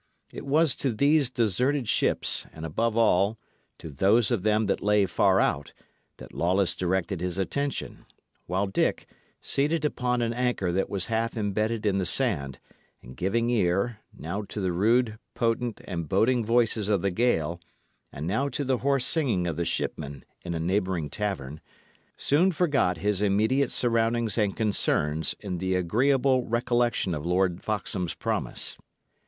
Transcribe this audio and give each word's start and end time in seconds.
It 0.33 0.47
was 0.47 0.73
to 0.77 0.91
these 0.91 1.29
deserted 1.29 1.87
ships, 1.87 2.47
and, 2.53 2.65
above 2.65 2.97
all, 2.97 3.37
to 3.77 3.87
those 3.91 4.31
of 4.31 4.41
them 4.41 4.65
that 4.65 4.81
lay 4.81 5.05
far 5.05 5.39
out, 5.39 5.73
that 6.17 6.33
Lawless 6.33 6.75
directed 6.75 7.21
his 7.21 7.37
attention; 7.37 8.07
while 8.47 8.65
Dick, 8.65 9.05
seated 9.43 9.85
upon 9.85 10.23
an 10.23 10.33
anchor 10.33 10.71
that 10.71 10.89
was 10.89 11.05
half 11.05 11.37
embedded 11.37 11.85
in 11.85 11.97
the 11.97 12.07
sand, 12.07 12.57
and 13.03 13.15
giving 13.15 13.51
ear, 13.51 13.99
now 14.11 14.41
to 14.41 14.59
the 14.59 14.71
rude, 14.71 15.19
potent, 15.35 15.81
and 15.85 16.09
boding 16.09 16.43
voices 16.43 16.89
of 16.89 17.03
the 17.03 17.11
gale, 17.11 17.61
and 18.11 18.25
now 18.25 18.49
to 18.49 18.63
the 18.63 18.79
hoarse 18.79 19.05
singing 19.05 19.45
of 19.45 19.55
the 19.55 19.65
shipmen 19.65 20.25
in 20.43 20.55
a 20.55 20.59
neighbouring 20.59 21.11
tavern, 21.11 21.61
soon 22.17 22.51
forgot 22.51 22.97
his 22.97 23.21
immediate 23.21 23.69
surroundings 23.69 24.35
and 24.35 24.57
concerns 24.57 25.35
in 25.41 25.59
the 25.59 25.75
agreeable 25.75 26.47
recollection 26.47 27.13
of 27.13 27.23
Lord 27.23 27.63
Foxham's 27.63 28.15
promise. 28.15 28.75